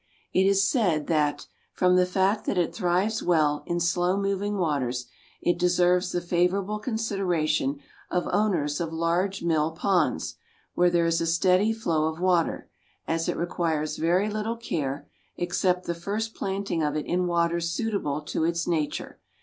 It 0.33 0.47
is 0.47 0.67
said 0.67 1.05
that 1.09 1.45
"from 1.73 1.95
the 1.95 2.07
fact 2.07 2.45
that 2.47 2.57
it 2.57 2.73
thrives 2.73 3.21
well 3.21 3.61
in 3.67 3.79
slow 3.79 4.17
moving 4.17 4.57
waters, 4.57 5.05
it 5.43 5.59
deserves 5.59 6.11
the 6.11 6.21
favorable 6.21 6.79
consideration 6.79 7.77
of 8.09 8.27
owners 8.31 8.81
of 8.81 8.91
large 8.91 9.43
mill 9.43 9.73
ponds, 9.73 10.37
where 10.73 10.89
there 10.89 11.05
is 11.05 11.21
a 11.21 11.27
steady 11.27 11.71
flow 11.71 12.05
of 12.05 12.19
water, 12.19 12.67
as 13.07 13.29
it 13.29 13.37
requires 13.37 13.97
very 13.97 14.27
little 14.27 14.57
care, 14.57 15.07
except 15.35 15.83
the 15.85 15.93
first 15.93 16.33
planting 16.33 16.81
of 16.81 16.95
it 16.95 17.05
in 17.05 17.27
waters 17.27 17.69
suitable 17.69 18.21
to 18.23 18.43
its 18.43 18.65
nature. 18.65 19.19